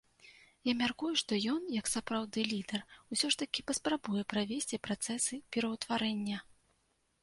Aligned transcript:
Я 0.69 0.73
мяркую, 0.79 1.09
што 1.21 1.37
ён, 1.53 1.59
як 1.75 1.91
сапраўды 1.91 2.47
лідэр, 2.53 2.81
усё 3.17 3.27
ж 3.35 3.41
такі 3.45 3.67
паспрабуе 3.71 4.23
правесці 4.37 4.85
працэсы 4.89 5.33
пераўтварэння. 5.57 6.37